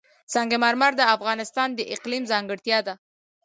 سنگ 0.33 0.51
مرمر 0.63 0.91
د 0.97 1.01
افغانستان 1.15 1.69
د 1.73 1.79
اقلیم 1.93 2.23
ځانګړتیا 2.31 2.79
ده. 2.87 2.93